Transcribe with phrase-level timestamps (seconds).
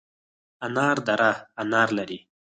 [0.65, 1.31] انار دره
[1.61, 2.19] انار لري؟